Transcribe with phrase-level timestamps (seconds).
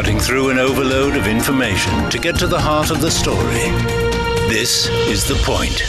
[0.00, 3.68] cutting through an overload of information to get to the heart of the story.
[4.48, 5.84] This is The Point.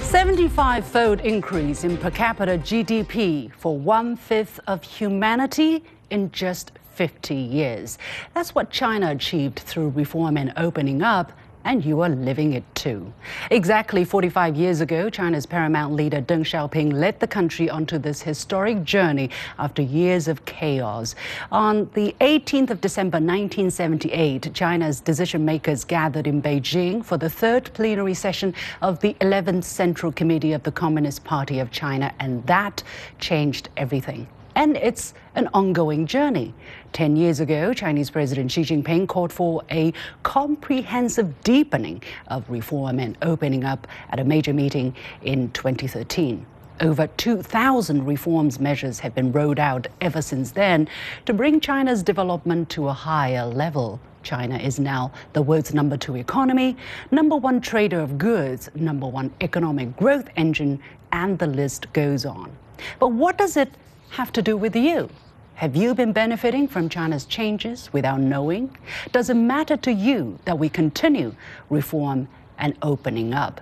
[0.00, 7.34] 75 fold increase in per capita GDP for one fifth of humanity in just 50
[7.34, 7.98] years.
[8.32, 11.32] That's what China achieved through reform and opening up
[11.64, 13.12] and you are living it too.
[13.50, 18.84] Exactly 45 years ago, China's paramount leader Deng Xiaoping led the country onto this historic
[18.84, 21.14] journey after years of chaos.
[21.50, 27.72] On the 18th of December 1978, China's decision makers gathered in Beijing for the third
[27.74, 32.82] plenary session of the 11th Central Committee of the Communist Party of China, and that
[33.18, 34.26] changed everything
[34.56, 36.54] and it's an ongoing journey.
[36.92, 43.18] Ten years ago, Chinese President Xi Jinping called for a comprehensive deepening of reform and
[43.22, 46.46] opening up at a major meeting in 2013.
[46.80, 50.88] Over 2,000 reforms measures have been rolled out ever since then
[51.24, 54.00] to bring China's development to a higher level.
[54.24, 56.76] China is now the world's number two economy,
[57.12, 60.80] number one trader of goods, number one economic growth engine,
[61.12, 62.50] and the list goes on.
[62.98, 63.70] But what does it
[64.14, 65.10] have to do with you?
[65.56, 68.76] Have you been benefiting from China's changes without knowing?
[69.10, 71.34] Does it matter to you that we continue
[71.68, 73.60] reform and opening up?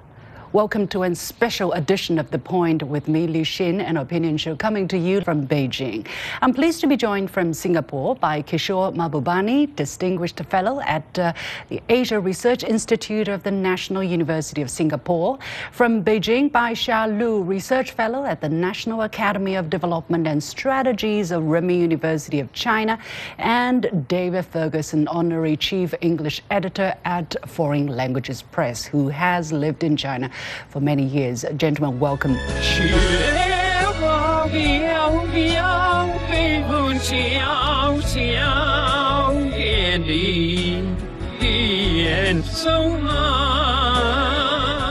[0.53, 4.55] Welcome to a special edition of The Point with me, Liu Xin, an opinion show
[4.55, 6.07] coming to you from Beijing.
[6.43, 11.33] I'm pleased to be joined from Singapore by Kishore Mahbubani, Distinguished Fellow at uh,
[11.71, 15.39] the Asia Research Institute of the National University of Singapore.
[15.71, 21.31] From Beijing by Xia Lu, Research Fellow at the National Academy of Development and Strategies
[21.31, 22.99] of Renmin University of China.
[23.39, 29.97] And David Ferguson, Honorary Chief English Editor at Foreign Languages Press, who has lived in
[29.97, 30.31] China
[30.69, 31.45] for many years.
[31.57, 32.37] Gentlemen, welcome.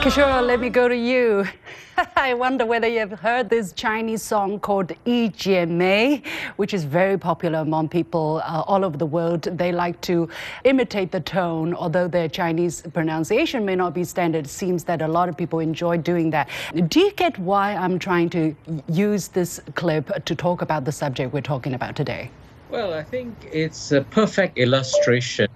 [0.02, 1.46] Kishore, let me go to you.
[2.16, 5.30] I wonder whether you've heard this Chinese song called Yi
[5.66, 6.24] Mei,
[6.56, 9.42] which is very popular among people uh, all over the world.
[9.42, 10.28] They like to
[10.64, 14.46] imitate the tone, although their Chinese pronunciation may not be standard.
[14.46, 16.48] It seems that a lot of people enjoy doing that.
[16.88, 18.56] Do you get why I'm trying to
[18.88, 22.28] use this clip to talk about the subject we're talking about today?
[22.70, 25.46] Well, I think it's a perfect illustration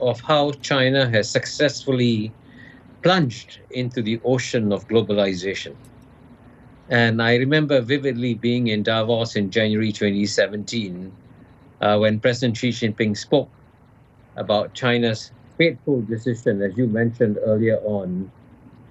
[0.00, 2.32] of how China has successfully
[3.04, 5.76] plunged into the ocean of globalization.
[6.88, 11.12] And I remember vividly being in Davos in January 2017
[11.82, 13.50] uh, when President Xi Jinping spoke
[14.36, 18.32] about China's fateful decision, as you mentioned earlier on,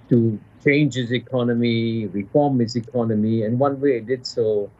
[0.08, 3.42] to change its economy, reform its economy.
[3.42, 4.70] And one way it did so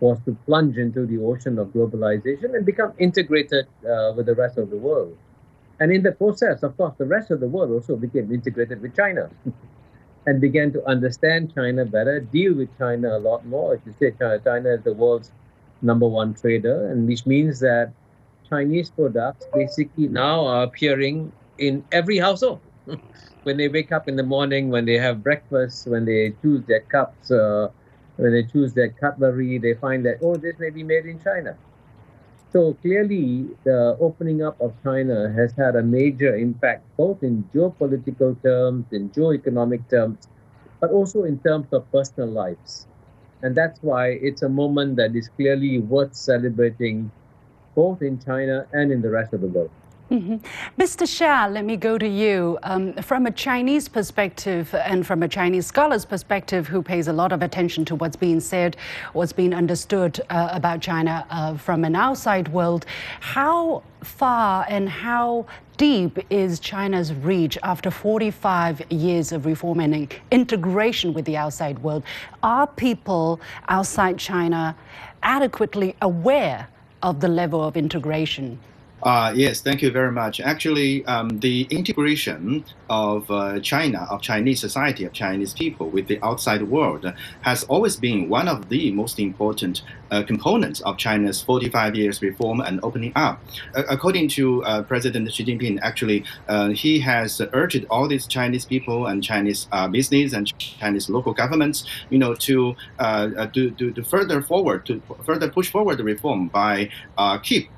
[0.00, 4.58] was to plunge into the ocean of globalization and become integrated uh, with the rest
[4.58, 5.16] of the world.
[5.78, 8.96] And in the process, of course, the rest of the world also became integrated with
[8.96, 9.30] China
[10.26, 13.74] and began to understand China better, deal with China a lot more.
[13.74, 15.30] As you say, China, China is the world's
[15.82, 17.92] number one trader, and which means that
[18.48, 22.60] Chinese products basically now are appearing in every household.
[23.42, 26.80] when they wake up in the morning, when they have breakfast, when they choose their
[26.80, 27.68] cups, uh,
[28.16, 31.56] when they choose their cutlery, they find that, oh, this may be made in China.
[32.52, 38.40] So clearly, the opening up of China has had a major impact, both in geopolitical
[38.42, 40.28] terms, in geo-economic terms,
[40.80, 42.86] but also in terms of personal lives.
[43.42, 47.10] And that's why it's a moment that is clearly worth celebrating,
[47.74, 49.70] both in China and in the rest of the world.
[50.10, 50.36] Mm-hmm.
[50.80, 51.02] Mr.
[51.02, 52.60] Xia, let me go to you.
[52.62, 57.32] Um, from a Chinese perspective and from a Chinese scholar's perspective who pays a lot
[57.32, 58.76] of attention to what's being said,
[59.14, 62.86] what's being understood uh, about China uh, from an outside world,
[63.18, 65.44] how far and how
[65.76, 72.04] deep is China's reach after 45 years of reform and integration with the outside world?
[72.44, 74.76] Are people outside China
[75.24, 76.68] adequately aware
[77.02, 78.60] of the level of integration?
[79.02, 80.40] Uh, yes, thank you very much.
[80.40, 86.18] Actually, um, the integration of uh, China, of Chinese society, of Chinese people with the
[86.24, 87.12] outside world
[87.42, 92.60] has always been one of the most important uh, components of China's 45 years reform
[92.60, 93.40] and opening up.
[93.74, 99.06] according to uh, President Xi Jinping, actually, uh, he has urged all these Chinese people
[99.06, 104.40] and Chinese uh, business and Chinese local governments, you know, to, to, to, to further
[104.40, 106.88] forward, to further push forward the reform by
[107.42, 107.68] keep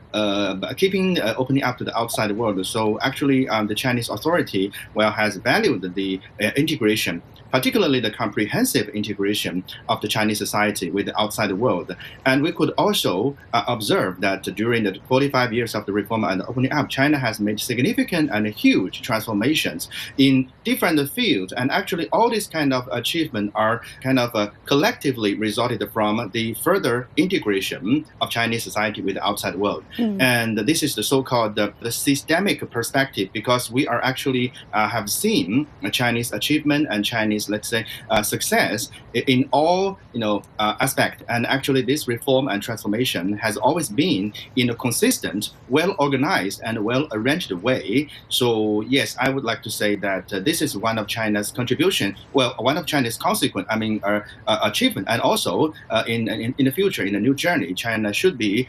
[0.76, 2.64] keeping uh, opening up to the outside world.
[2.66, 8.88] So actually, um, the Chinese authority well has valued the uh, integration particularly the comprehensive
[8.90, 11.94] integration of the Chinese society with the outside world.
[12.26, 16.42] And we could also uh, observe that during the 45 years of the reform and
[16.42, 21.52] opening up, China has made significant and huge transformations in different fields.
[21.52, 26.54] And actually, all these kind of achievements are kind of uh, collectively resulted from the
[26.54, 29.84] further integration of Chinese society with the outside world.
[29.96, 30.20] Mm.
[30.20, 35.10] And this is the so-called the, the, systemic perspective because we are actually uh, have
[35.10, 41.22] seen Chinese achievement and Chinese let's say, uh, success in all you know uh, aspect.
[41.28, 46.84] And actually, this reform and transformation has always been in a consistent, well organized, and
[46.84, 48.08] well arranged way.
[48.28, 52.16] So yes, I would like to say that uh, this is one of China's contribution.
[52.32, 56.54] Well, one of China's consequent, I mean, uh, uh, achievement, and also uh, in, in,
[56.58, 58.66] in the future, in a new journey, China should be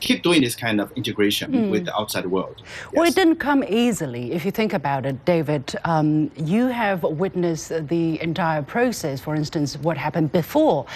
[0.00, 1.70] keep doing this kind of integration mm.
[1.70, 2.56] with the outside world.
[2.62, 2.92] Yes.
[2.92, 4.32] Well, it didn't come easily.
[4.32, 9.20] If you think about it, David, um, you have witnessed the entire process.
[9.20, 10.86] For instance, what happened before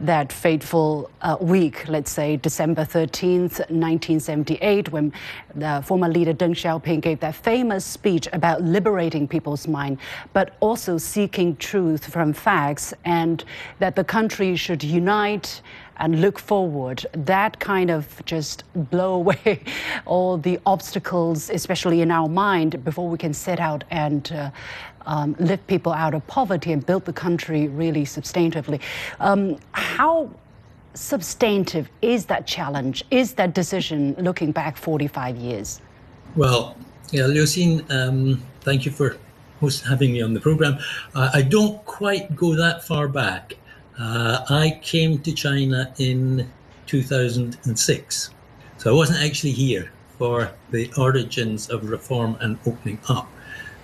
[0.00, 5.12] that fateful uh, week, let's say December 13th, 1978, when
[5.54, 9.98] the former leader Deng Xiaoping gave that famous speech about liberating people's mind,
[10.32, 13.44] but also seeking truth from facts and
[13.78, 15.60] that the country should unite
[16.00, 17.04] and look forward.
[17.12, 19.62] That kind of just blow away
[20.06, 24.50] all the obstacles, especially in our mind, before we can set out and uh,
[25.06, 28.80] um, lift people out of poverty and build the country really substantively.
[29.18, 30.30] Um, how
[30.94, 33.04] substantive is that challenge?
[33.10, 35.80] Is that decision looking back 45 years?
[36.36, 36.76] Well,
[37.10, 39.16] yeah, Xin, um, thank you for
[39.86, 40.78] having me on the program.
[41.14, 43.56] Uh, I don't quite go that far back.
[43.98, 46.50] Uh, I came to China in
[46.86, 48.30] 2006,
[48.78, 53.30] so I wasn't actually here for the origins of reform and opening up.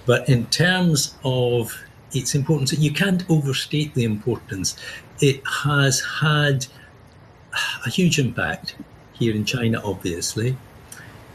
[0.06, 1.76] But in terms of
[2.12, 4.76] its importance, you can't overstate the importance.
[5.20, 6.66] It has had
[7.84, 8.76] a huge impact
[9.12, 10.56] here in China, obviously.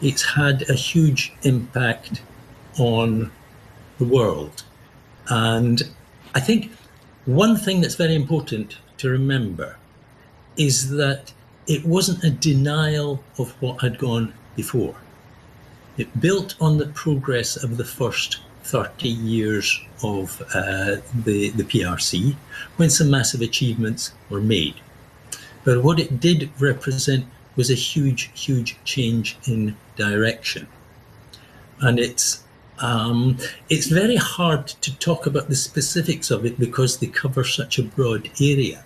[0.01, 2.21] It's had a huge impact
[2.79, 3.31] on
[3.99, 4.63] the world.
[5.27, 5.83] And
[6.33, 6.71] I think
[7.25, 9.77] one thing that's very important to remember
[10.57, 11.33] is that
[11.67, 14.95] it wasn't a denial of what had gone before.
[15.97, 18.39] It built on the progress of the first
[18.71, 22.35] 30 years of uh, the, the PRC
[22.77, 24.75] when some massive achievements were made.
[25.65, 27.25] But what it did represent
[27.57, 30.67] was a huge, huge change in direction.
[31.81, 32.43] And it's
[32.79, 33.37] um,
[33.69, 37.83] it's very hard to talk about the specifics of it because they cover such a
[37.83, 38.83] broad area.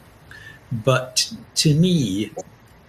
[0.72, 2.32] But to me,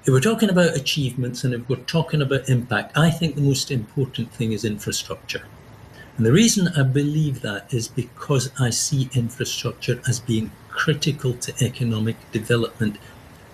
[0.04, 3.70] if we're talking about achievements and if we're talking about impact, I think the most
[3.70, 5.44] important thing is infrastructure.
[6.16, 11.52] And the reason I believe that is because I see infrastructure as being critical to
[11.62, 12.96] economic development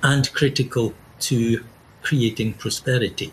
[0.01, 1.65] and critical to
[2.03, 3.33] creating prosperity.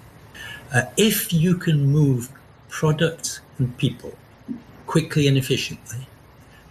[0.73, 2.29] Uh, if you can move
[2.69, 4.15] products and people
[4.87, 6.07] quickly and efficiently,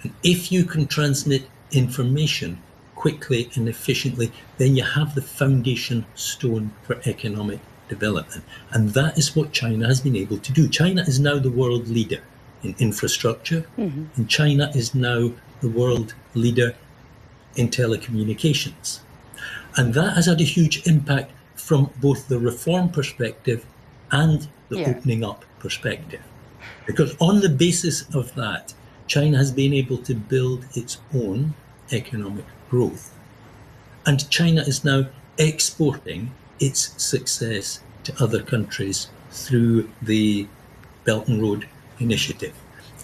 [0.02, 2.60] and if you can transmit information
[2.96, 8.44] quickly and efficiently, then you have the foundation stone for economic development.
[8.72, 10.68] And that is what China has been able to do.
[10.68, 12.20] China is now the world leader
[12.62, 14.04] in infrastructure, mm-hmm.
[14.16, 16.74] and China is now the world leader
[17.56, 19.00] in telecommunications.
[19.76, 23.64] And that has had a huge impact from both the reform perspective
[24.10, 24.90] and the yeah.
[24.90, 26.22] opening up perspective.
[26.86, 28.74] Because on the basis of that,
[29.06, 31.54] China has been able to build its own
[31.92, 33.14] economic growth.
[34.06, 40.46] And China is now exporting its success to other countries through the
[41.04, 41.68] Belt and Road
[42.00, 42.54] initiative.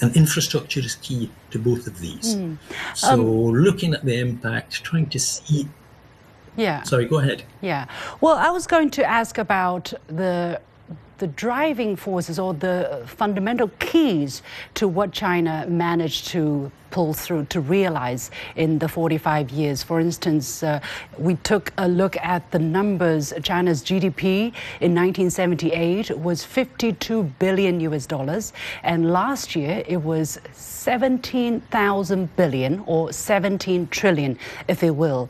[0.00, 2.34] And infrastructure is key to both of these.
[2.34, 2.58] Mm.
[2.94, 3.20] So, um,
[3.52, 5.68] looking at the impact, trying to see.
[6.56, 6.82] Yeah.
[6.82, 7.44] Sorry, go ahead.
[7.60, 7.86] Yeah.
[8.20, 10.60] Well, I was going to ask about the
[11.18, 14.42] the driving forces or the fundamental keys
[14.74, 19.82] to what China managed to pull through to realize in the 45 years.
[19.82, 20.80] For instance, uh,
[21.18, 23.32] we took a look at the numbers.
[23.42, 32.36] China's GDP in 1978 was 52 billion US dollars, and last year it was 17,000
[32.36, 34.38] billion or 17 trillion,
[34.68, 35.28] if you will.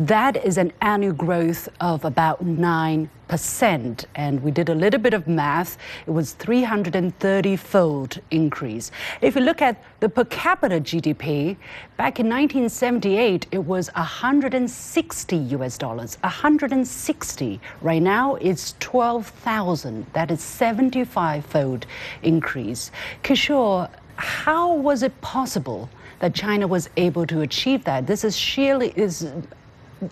[0.00, 4.04] That is an annual growth of about 9%.
[4.14, 5.76] And we did a little bit of math,
[6.06, 8.90] it was 330 fold increase.
[9.20, 11.58] If you look at the per capita GDP,
[11.98, 16.16] back in 1978, it was 160 US dollars.
[16.22, 17.60] 160.
[17.82, 20.06] Right now, it's 12,000.
[20.14, 21.84] That is 75 fold
[22.22, 22.90] increase.
[23.22, 25.90] Kishore, how was it possible
[26.20, 28.06] that China was able to achieve that?
[28.06, 29.30] This is sheerly is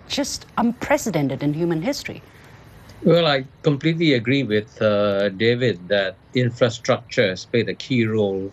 [0.08, 2.22] just unprecedented in human history.
[3.04, 8.50] Well, I completely agree with uh, David that infrastructure has played a key role.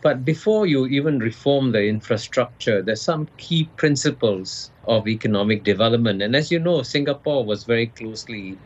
[0.00, 6.22] But before you even reform the infrastructure, there's some key principles of economic development.
[6.22, 8.56] And as you know, Singapore was very closely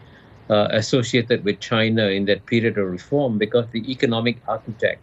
[0.51, 5.01] uh, associated with China in that period of reform because the economic architect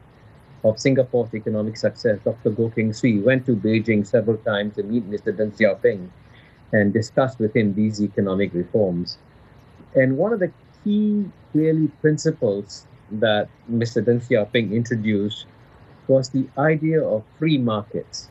[0.64, 2.52] of Singapore's economic success, Dr.
[2.52, 5.36] Goh Keng Swee, went to Beijing several times to meet Mr.
[5.36, 6.10] Deng Xiaoping
[6.72, 9.18] and discussed with him these economic reforms.
[9.96, 10.52] And one of the
[10.84, 14.04] key, clearly, principles that Mr.
[14.04, 15.46] Deng Xiaoping introduced
[16.08, 18.30] was the idea of free markets.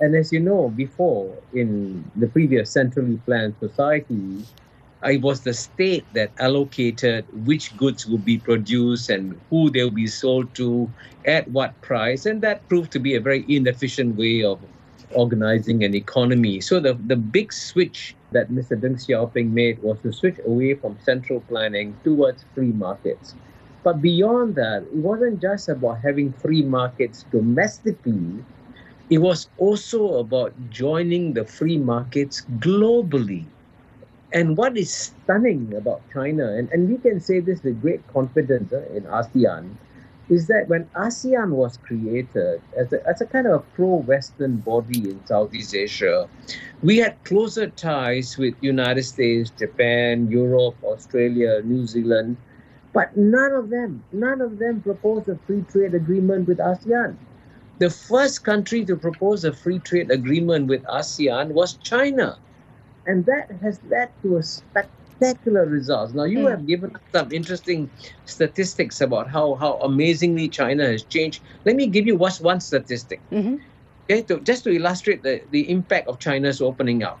[0.00, 4.44] And as you know, before in the previous centrally planned society,
[5.04, 9.90] it was the state that allocated which goods would be produced and who they will
[9.90, 10.90] be sold to,
[11.24, 14.60] at what price, and that proved to be a very inefficient way of
[15.14, 16.60] organizing an economy.
[16.60, 18.78] So the, the big switch that Mr.
[18.78, 23.34] Deng Xiaoping made was to switch away from central planning towards free markets.
[23.82, 28.44] But beyond that, it wasn't just about having free markets domestically,
[29.08, 33.44] it was also about joining the free markets globally.
[34.32, 38.72] And what is stunning about China, and, and we can say this with great confidence
[38.72, 39.70] uh, in ASEAN,
[40.28, 45.24] is that when ASEAN was created as a, as a kind of pro-Western body in
[45.26, 46.28] Southeast Asia,
[46.82, 52.36] we had closer ties with United States, Japan, Europe, Australia, New Zealand,
[52.92, 57.16] but none of them, none of them proposed a free trade agreement with ASEAN.
[57.78, 62.38] The first country to propose a free trade agreement with ASEAN was China.
[63.06, 66.12] And that has led to a spectacular spectacular results.
[66.14, 66.50] Now, you mm.
[66.50, 67.90] have given us some interesting
[68.24, 71.42] statistics about how, how amazingly China has changed.
[71.64, 73.20] Let me give you one, one statistic.
[73.32, 73.56] Mm-hmm.
[74.04, 77.20] Okay, to, just to illustrate the, the impact of China's opening up.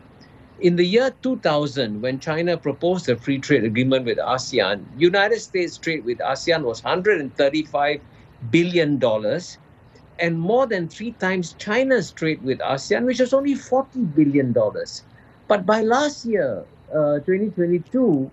[0.60, 5.76] In the year 2000, when China proposed a free trade agreement with ASEAN, United States
[5.76, 8.00] trade with ASEAN was 135
[8.50, 9.58] billion dollars,
[10.18, 15.02] and more than three times China's trade with ASEAN, which was only 40 billion dollars.
[15.46, 18.28] But by last year, 2022, uh,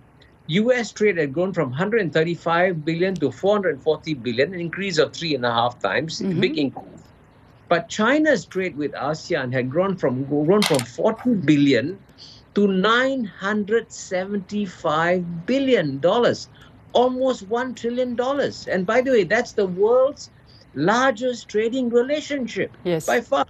[0.46, 5.44] US trade had grown from 135 billion to 440 billion, an increase of three and
[5.44, 6.40] a half times, mm-hmm.
[6.40, 6.86] big increase.
[7.68, 11.98] But China's trade with ASEAN had grown from grown from 40 billion
[12.54, 16.48] to 975 billion dollars,
[16.92, 18.68] almost one trillion dollars.
[18.68, 20.30] And by the way, that's the world's
[20.74, 23.06] largest trading relationship yes.
[23.06, 23.46] by far.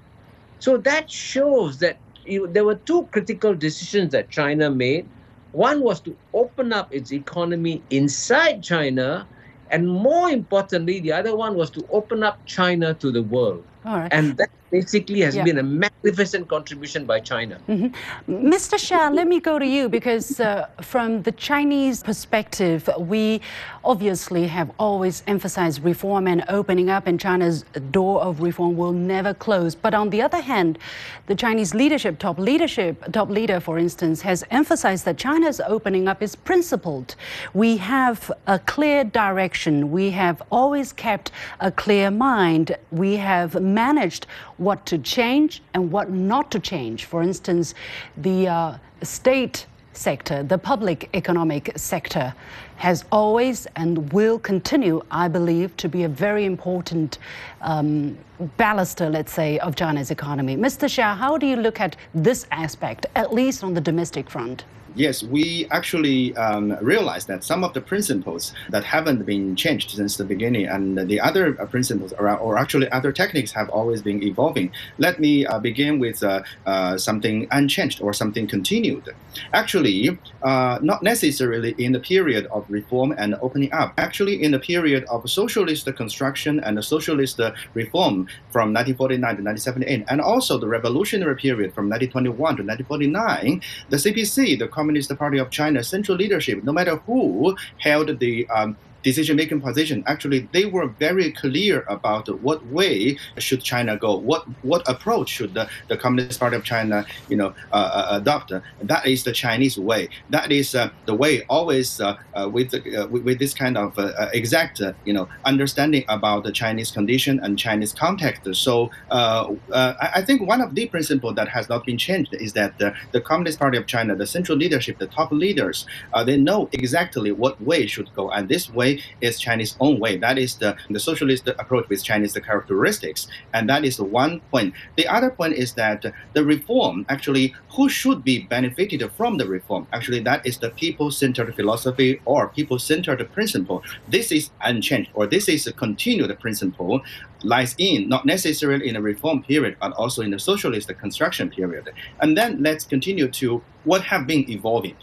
[0.60, 5.06] So that shows that there were two critical decisions that China made.
[5.52, 9.26] One was to open up its economy inside China,
[9.70, 13.64] and more importantly, the other one was to open up China to the world.
[14.10, 15.44] And that basically has yeah.
[15.44, 17.60] been a magnificent contribution by China.
[17.68, 18.48] Mm-hmm.
[18.48, 18.74] Mr.
[18.74, 23.40] Xia, let me go to you because uh, from the Chinese perspective, we
[23.84, 29.34] obviously have always emphasized reform and opening up, and China's door of reform will never
[29.34, 29.74] close.
[29.74, 30.78] But on the other hand,
[31.26, 36.22] the Chinese leadership, top leadership, top leader, for instance, has emphasized that China's opening up
[36.22, 37.16] is principled.
[37.52, 39.90] We have a clear direction.
[39.90, 41.30] We have always kept
[41.60, 42.76] a clear mind.
[42.90, 44.26] We have managed
[44.64, 47.04] what to change and what not to change.
[47.04, 47.74] For instance,
[48.16, 52.34] the uh, state sector, the public economic sector,
[52.76, 57.18] has always and will continue, I believe, to be a very important
[57.60, 58.18] um,
[58.58, 60.56] baluster, let's say, of China's economy.
[60.56, 60.88] Mr.
[60.88, 64.64] Xia, how do you look at this aspect, at least on the domestic front?
[64.94, 70.16] Yes, we actually um, realized that some of the principles that haven't been changed since
[70.16, 74.22] the beginning, and the other uh, principles around, or actually other techniques have always been
[74.22, 74.70] evolving.
[74.98, 79.08] Let me uh, begin with uh, uh, something unchanged or something continued.
[79.52, 83.94] Actually, uh, not necessarily in the period of reform and opening up.
[83.98, 87.40] Actually, in the period of socialist construction and socialist
[87.74, 93.96] reform from 1949 to 1978, and also the revolutionary period from 1921 to 1949, the
[93.96, 99.60] CPC, the Communist Party of China central leadership, no matter who held the um, decision-making
[99.60, 105.28] position, actually they were very clear about what way should China go, what what approach
[105.28, 108.52] should the, the Communist Party of China, you know, uh, uh adopt.
[108.82, 110.08] That is the Chinese way.
[110.30, 113.98] That is uh, the way always uh, uh with, uh, with, with this kind of
[114.32, 118.42] exact, you know, understanding about the Chinese condition and Chinese context.
[118.54, 122.78] So I, I, think one of the principles that has not been changed is that
[122.78, 125.86] the, the Communist Party of China, the central leadership, the top leaders,
[126.24, 130.16] they know exactly what way should go, and this way is Chinese own way.
[130.16, 134.74] That is the, the socialist approach with Chinese characteristics, and that is the one point.
[134.96, 139.86] The other point is that the reform actually, who should be benefited from the reform?
[139.92, 143.82] Actually, that is the people-centered philosophy or people-centered principle.
[144.08, 147.02] This is unchanged, or this is a continued principle
[147.42, 151.90] lies in not necessarily in a reform period, but also in the socialist construction period.
[152.20, 154.96] And then let's continue to what have been evolving.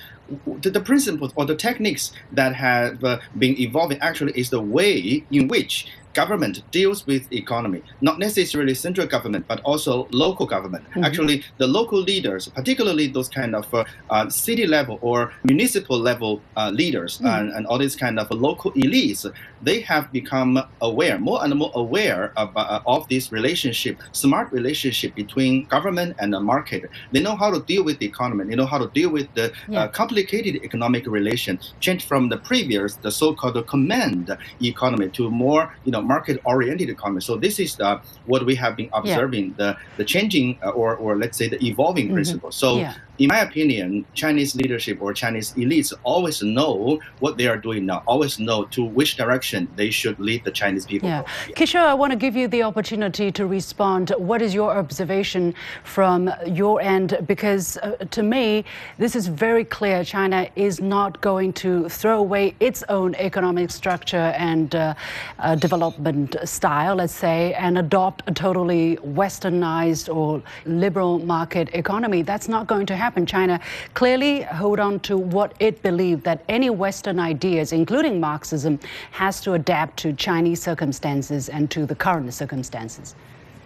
[0.62, 5.26] The, the principles or the techniques that have uh, been evolving actually is the way
[5.30, 10.84] in which government deals with economy, not necessarily central government, but also local government.
[10.90, 11.04] Mm-hmm.
[11.04, 16.42] Actually, the local leaders, particularly those kind of uh, uh, city level or municipal level
[16.58, 17.28] uh, leaders mm-hmm.
[17.28, 21.72] and, and all these kind of local elites, they have become aware, more and more
[21.76, 26.90] aware of, uh, of this relationship, smart relationship between government and the market.
[27.12, 28.46] They know how to deal with the economy.
[28.46, 29.88] They know how to deal with the uh, yeah.
[29.88, 36.01] complicated economic relation, change from the previous, the so-called command economy to more, you know,
[36.02, 37.22] market-oriented economy.
[37.22, 39.56] So this is the, what we have been observing yeah.
[39.58, 42.16] the the changing uh, or or let's say the evolving mm-hmm.
[42.16, 42.52] principle.
[42.52, 47.58] So yeah in my opinion, Chinese leadership or Chinese elites always know what they are
[47.58, 51.08] doing now, always know to which direction they should lead the Chinese people.
[51.08, 51.24] Yeah.
[51.50, 54.12] Kishore, I want to give you the opportunity to respond.
[54.18, 57.20] What is your observation from your end?
[57.28, 58.66] Because uh, to me,
[58.98, 60.04] this is very clear.
[60.04, 64.96] China is not going to throw away its own economic structure and uh,
[65.38, 72.24] uh, development style, let's say, and adopt a totally westernized or liberal market economy.
[72.24, 73.26] That's not going to happen happen.
[73.26, 73.60] China
[73.94, 78.80] clearly hold on to what it believed that any Western ideas, including Marxism,
[79.12, 83.16] has to adapt to Chinese circumstances and to the current circumstances.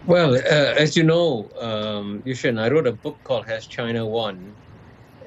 [0.08, 4.54] Well, uh, as you know, um, Yushin, I wrote a book called Has China Won?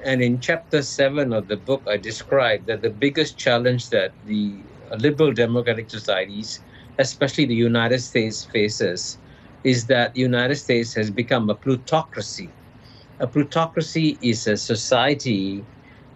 [0.03, 4.55] And in chapter seven of the book, I described that the biggest challenge that the
[4.97, 6.59] liberal democratic societies,
[6.97, 9.17] especially the United States, faces
[9.63, 12.49] is that the United States has become a plutocracy
[13.19, 15.63] a plutocracy is a society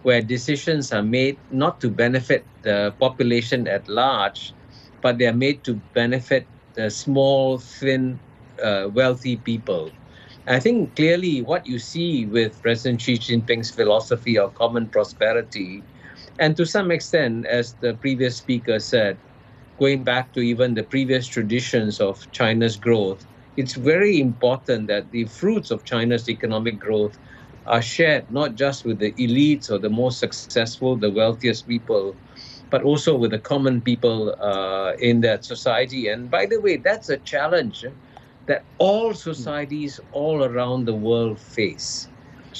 [0.02, 4.52] where decisions are made not to benefit the population at large,
[5.02, 8.18] but they are made to benefit the small, thin,
[8.62, 9.90] uh, wealthy people.
[10.46, 15.82] I think clearly what you see with President Xi Jinping's philosophy of common prosperity,
[16.38, 19.16] and to some extent, as the previous speaker said,
[19.78, 23.24] going back to even the previous traditions of China's growth,
[23.56, 27.18] it's very important that the fruits of China's economic growth
[27.66, 32.06] are shared not just with the elites or the most successful, the wealthiest people,
[32.70, 36.08] but also with the common people uh, in that society.
[36.08, 37.84] And by the way, that's a challenge
[38.46, 42.08] that all societies all around the world face.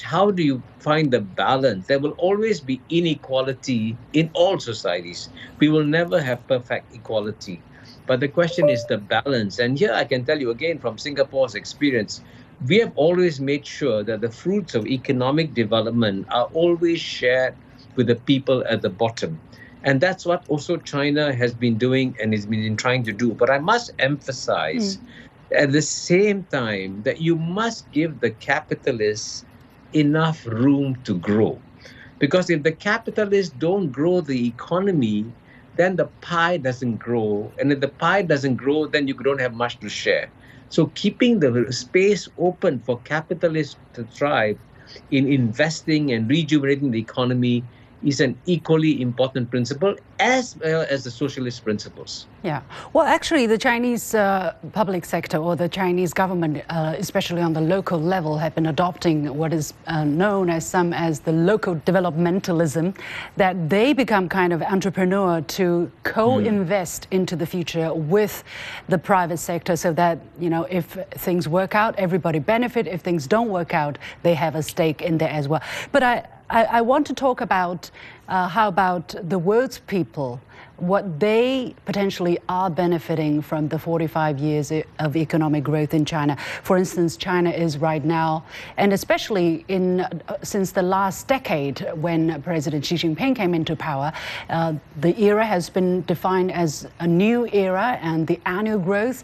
[0.01, 1.87] How do you find the balance?
[1.87, 5.29] There will always be inequality in all societies.
[5.59, 7.61] We will never have perfect equality.
[8.07, 9.59] But the question is the balance.
[9.59, 12.21] And here I can tell you again from Singapore's experience,
[12.67, 17.55] we have always made sure that the fruits of economic development are always shared
[17.95, 19.39] with the people at the bottom.
[19.83, 23.33] And that's what also China has been doing and has been trying to do.
[23.33, 25.01] But I must emphasize mm.
[25.55, 29.45] at the same time that you must give the capitalists
[29.95, 31.59] enough room to grow.
[32.19, 35.25] Because if the capitalists don't grow the economy,
[35.75, 37.53] then the pie doesn't grow.
[37.59, 40.29] And if the pie doesn't grow, then you don't have much to share.
[40.69, 44.59] So keeping the space open for capitalists to thrive
[45.11, 47.65] in investing and rejuvenating the economy
[48.05, 52.27] is an equally important principle as well as the socialist principles.
[52.43, 52.61] Yeah.
[52.93, 57.61] Well, actually, the Chinese uh, public sector or the Chinese government, uh, especially on the
[57.61, 62.95] local level, have been adopting what is uh, known as some as the local developmentalism,
[63.35, 67.17] that they become kind of entrepreneur to co-invest mm.
[67.17, 68.43] into the future with
[68.87, 72.87] the private sector, so that you know if things work out, everybody benefit.
[72.87, 75.61] If things don't work out, they have a stake in there as well.
[75.91, 77.89] But I I, I, want to talk about
[78.27, 80.39] uh, how about the world's people?
[80.77, 86.35] What they potentially are benefiting from the 45 years of economic growth in China.
[86.63, 88.43] For instance, China is right now,
[88.75, 94.11] and especially in uh, since the last decade when President Xi Jinping came into power,
[94.49, 99.23] uh, the era has been defined as a new era, and the annual growth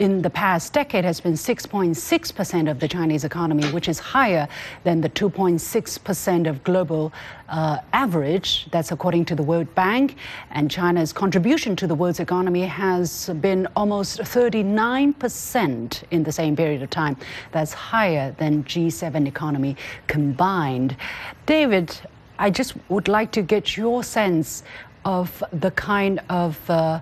[0.00, 4.48] in the past decade has been 6.6% of the Chinese economy, which is higher
[4.82, 7.12] than the 2.6% of global
[7.50, 8.66] uh, average.
[8.70, 10.16] That's according to the World Bank.
[10.52, 16.82] And China's contribution to the world's economy has been almost 39% in the same period
[16.82, 17.18] of time.
[17.52, 20.96] That's higher than G7 economy combined.
[21.44, 21.94] David,
[22.38, 24.62] I just would like to get your sense
[25.04, 27.00] of the kind of uh,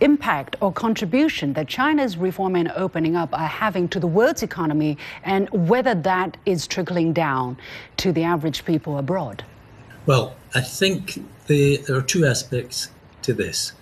[0.00, 4.98] impact or contribution that China's reform and opening up are having to the world's economy
[5.24, 7.56] and whether that is trickling down
[7.98, 9.44] to the average people abroad?
[10.06, 12.90] Well, I think the, there are two aspects
[13.22, 13.72] to this.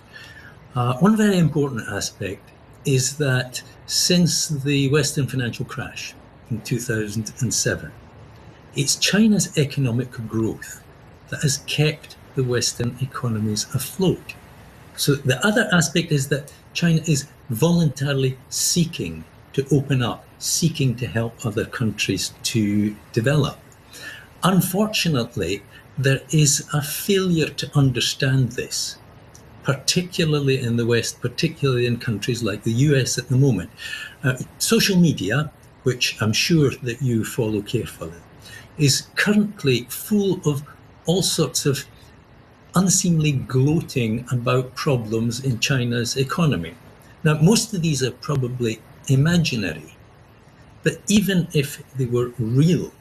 [0.75, 2.49] Uh, one very important aspect
[2.85, 6.13] is that since the Western financial crash
[6.49, 7.91] in 2007,
[8.75, 10.83] it's China's economic growth
[11.29, 14.33] that has kept the Western economies afloat.
[14.97, 21.07] So the other aspect is that China is voluntarily seeking to open up, seeking to
[21.07, 23.57] help other countries to develop.
[24.43, 25.63] Unfortunately,
[25.97, 28.97] there is a failure to understand this,
[29.63, 33.69] particularly in the West, particularly in countries like the US at the moment.
[34.23, 35.51] Uh, social media,
[35.83, 38.21] which I'm sure that you follow carefully,
[38.77, 40.63] is currently full of
[41.05, 41.85] all sorts of
[42.75, 46.75] unseemly gloating about problems in China's economy.
[47.23, 49.95] Now, most of these are probably imaginary,
[50.83, 52.91] but even if they were real,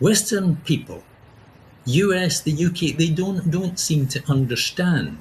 [0.00, 1.02] Western people,
[1.84, 5.18] US, the UK, they don't, don't seem to understand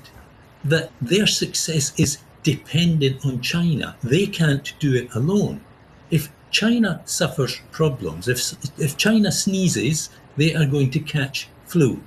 [0.64, 3.96] that their success is dependent on China.
[4.04, 5.62] They can't do it alone.
[6.10, 8.40] If China suffers problems, if,
[8.80, 12.02] if China sneezes, they are going to catch flu.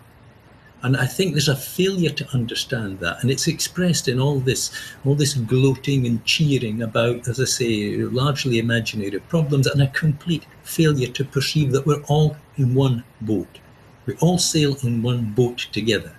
[0.83, 4.71] And I think there's a failure to understand that, and it's expressed in all this,
[5.05, 10.47] all this gloating and cheering about, as I say, largely imaginary problems, and a complete
[10.63, 13.59] failure to perceive that we're all in one boat.
[14.07, 16.13] We all sail in one boat together.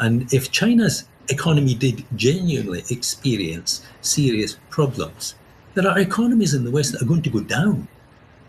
[0.00, 5.34] And if China's economy did genuinely experience serious problems,
[5.74, 7.86] there are economies in the West that are going to go down.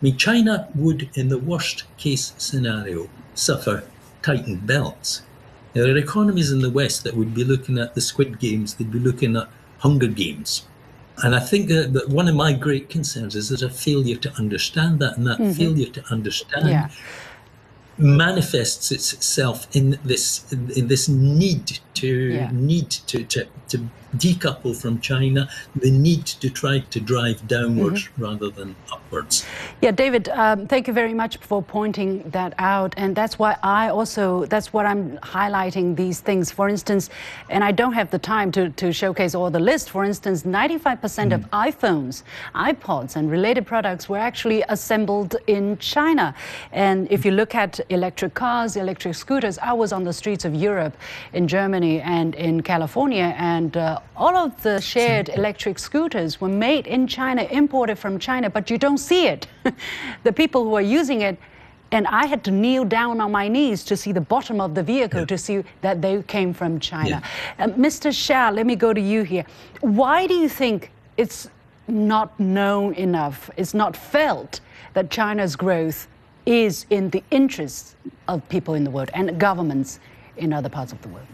[0.00, 3.84] mean, China would, in the worst case scenario, suffer
[4.22, 5.22] tightened belts
[5.74, 8.90] there are economies in the West that would be looking at the Squid Games, they'd
[8.90, 10.66] be looking at Hunger Games.
[11.24, 14.32] And I think that, that one of my great concerns is there's a failure to
[14.34, 15.52] understand that, and that mm-hmm.
[15.52, 16.88] failure to understand yeah.
[17.98, 22.50] manifests itself in this in this need to yeah.
[22.52, 23.78] need to, to to
[24.16, 28.22] decouple from China, the need to try to drive downwards mm-hmm.
[28.24, 29.44] rather than upwards.
[29.82, 32.94] Yeah, David, um, thank you very much for pointing that out.
[32.96, 36.50] And that's why I also, that's what I'm highlighting these things.
[36.50, 37.10] For instance,
[37.50, 39.90] and I don't have the time to, to showcase all the list.
[39.90, 41.34] For instance, 95% mm.
[41.34, 42.22] of iPhones,
[42.54, 46.34] iPods, and related products were actually assembled in China.
[46.72, 50.54] And if you look at electric cars, electric scooters, I was on the streets of
[50.54, 50.96] Europe,
[51.32, 56.86] in Germany, and in California, and uh, all of the shared electric scooters were made
[56.86, 59.46] in China, imported from China, but you don't see it.
[60.24, 61.38] the people who are using it,
[61.90, 64.82] and I had to kneel down on my knees to see the bottom of the
[64.82, 65.26] vehicle yeah.
[65.26, 67.22] to see that they came from China.
[67.58, 67.64] Yeah.
[67.64, 68.10] Uh, Mr.
[68.10, 69.44] Xia, let me go to you here.
[69.80, 71.48] Why do you think it's
[71.88, 74.60] not known enough, it's not felt
[74.92, 76.06] that China's growth
[76.44, 77.96] is in the interests
[78.26, 80.00] of people in the world and governments
[80.36, 81.26] in other parts of the world?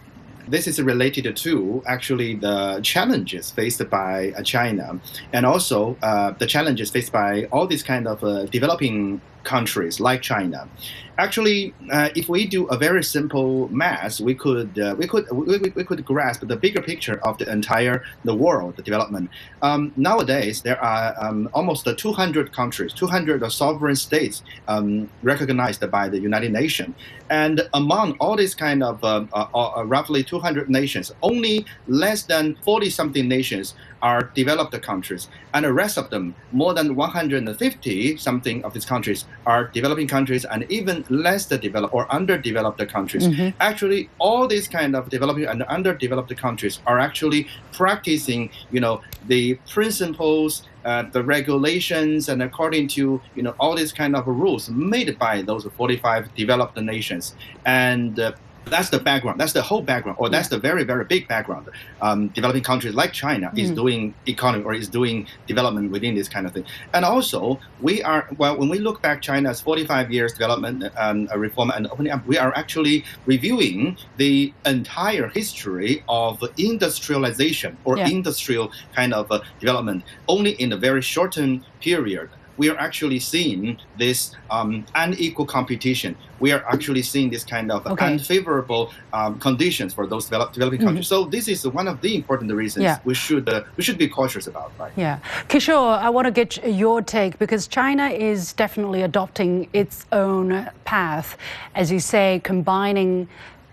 [0.49, 5.01] This is related to actually the challenges faced by uh, China
[5.33, 10.23] and also uh, the challenges faced by all these kind of uh, developing countries like
[10.23, 10.69] China.
[11.17, 15.59] Actually, uh, if we do a very simple math, we could uh, we could we,
[15.59, 19.31] we, could grasp the bigger picture of the entire the world the development.
[19.63, 26.19] Um, nowadays, there are um, almost 200 countries, 200 sovereign states um, recognized by the
[26.19, 26.97] United Nations,
[27.31, 32.57] and among all these kind of uh, uh, uh roughly 200 nations, only less than
[32.65, 38.63] 40 something nations are developed countries, and the rest of them, more than 150 something
[38.63, 43.27] of these countries, are developing countries, and even less developed or underdeveloped countries.
[43.27, 43.57] Mm-hmm.
[43.61, 49.55] Actually, all these kind of developing and underdeveloped countries are actually practicing, you know, the
[49.73, 50.63] principles.
[50.85, 55.41] Uh, the regulations and according to you know all these kind of rules made by
[55.41, 58.33] those 45 developed nations and uh,
[58.67, 59.41] that's the background.
[59.41, 61.69] That's the whole background, or that's the very, very big background.
[62.01, 63.59] Um, developing countries like China mm.
[63.59, 66.65] is doing economy or is doing development within this kind of thing.
[66.93, 71.71] And also, we are well when we look back China's 45 years development, um, reform,
[71.71, 78.09] and opening up, we are actually reviewing the entire history of industrialization or yeah.
[78.09, 83.79] industrial kind of uh, development only in a very shortened period we are actually seeing
[83.99, 86.17] this um, unequal competition.
[86.41, 88.07] We are actually seeing this kind of okay.
[88.07, 90.89] unfavorable um, conditions for those develop, developing mm-hmm.
[90.89, 91.09] countries.
[91.09, 92.99] So this is one of the important reasons yeah.
[93.05, 94.73] we should uh, we should be cautious about.
[94.79, 94.93] Right?
[94.97, 100.69] Yeah, Kishore, I want to get your take because China is definitely adopting its own
[100.85, 101.37] path,
[101.75, 103.29] as you say, combining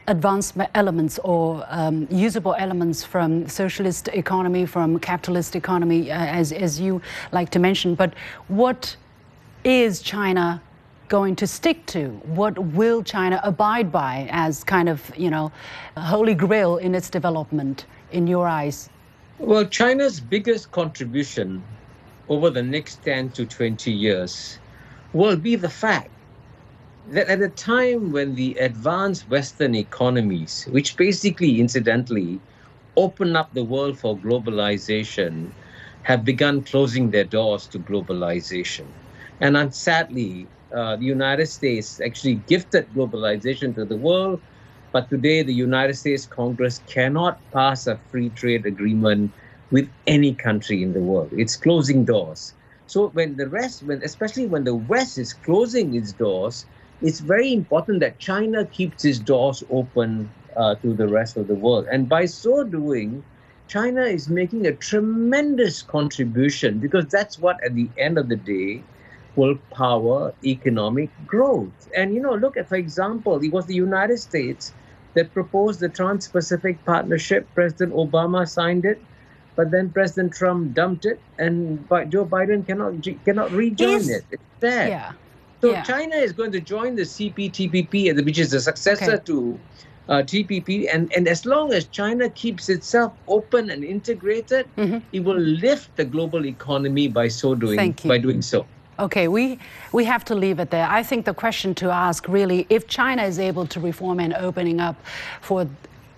[0.07, 6.79] advanced elements or um, usable elements from socialist economy, from capitalist economy, uh, as, as
[6.79, 7.95] you like to mention.
[7.95, 8.13] But
[8.47, 8.95] what
[9.63, 10.61] is China
[11.07, 12.09] going to stick to?
[12.23, 15.51] What will China abide by as kind of, you know,
[15.97, 18.89] holy grail in its development, in your eyes?
[19.37, 21.63] Well, China's biggest contribution
[22.29, 24.59] over the next 10 to 20 years
[25.13, 26.09] will be the fact
[27.05, 32.41] that at a time when the advanced Western economies, which basically, incidentally,
[32.95, 35.53] open up the world for globalization,
[36.03, 38.85] have begun closing their doors to globalization.
[39.39, 44.41] And sadly, uh, the United States actually gifted globalization to the world,
[44.91, 49.31] but today the United States Congress cannot pass a free trade agreement
[49.71, 51.29] with any country in the world.
[51.33, 52.53] It's closing doors.
[52.85, 56.65] So when the rest, when especially when the West is closing its doors,
[57.01, 61.55] it's very important that China keeps its doors open uh, to the rest of the
[61.55, 61.87] world.
[61.91, 63.23] And by so doing,
[63.67, 68.83] China is making a tremendous contribution because that's what, at the end of the day,
[69.35, 71.89] will power economic growth.
[71.95, 74.73] And, you know, look at, for example, it was the United States
[75.13, 77.47] that proposed the Trans Pacific Partnership.
[77.55, 79.01] President Obama signed it.
[79.55, 84.25] But then President Trump dumped it, and Joe Biden cannot cannot rejoin is, it.
[84.31, 84.87] It's there.
[84.87, 85.11] Yeah.
[85.61, 85.83] So yeah.
[85.83, 89.23] China is going to join the CPTPP, which is the successor okay.
[89.25, 89.59] to
[90.09, 94.97] uh, TPP, and, and as long as China keeps itself open and integrated, mm-hmm.
[95.13, 97.77] it will lift the global economy by so doing.
[97.77, 98.09] Thank you.
[98.09, 98.65] By doing so.
[98.99, 99.57] Okay, we,
[99.93, 100.87] we have to leave it there.
[100.87, 104.79] I think the question to ask really, if China is able to reform and opening
[104.79, 104.95] up
[105.41, 105.67] for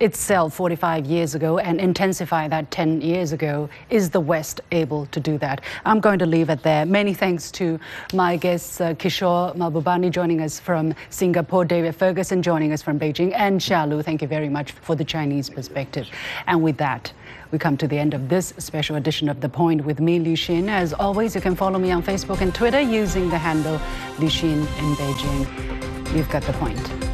[0.04, 3.70] itself 45 years ago and intensify that 10 years ago.
[3.90, 5.62] Is the West able to do that?
[5.86, 6.86] I'm going to leave it there.
[6.86, 7.80] Many thanks to
[8.14, 13.34] my guests, uh, Kishore Mahbubani joining us from Singapore, David Ferguson joining us from Beijing,
[13.34, 14.02] and Xia Lu.
[14.02, 16.08] Thank you very much for the Chinese perspective.
[16.48, 17.14] And with that,
[17.52, 20.36] we come to the end of this special edition of The Point with me, Liu
[20.36, 20.68] Xin.
[20.70, 23.80] As always, you can follow me on Facebook and Twitter using the handle
[24.20, 26.16] Liu Xin in Beijing.
[26.16, 27.13] You've got the point.